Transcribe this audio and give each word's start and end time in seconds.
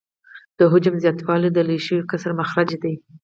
د 0.57 0.59
حجم 0.71 0.95
زیاتوالی 1.03 1.49
د 1.53 1.59
لوی 1.67 1.79
شوي 1.87 2.01
کسر 2.11 2.31
مخرج 2.39 2.69
دی 2.83 2.93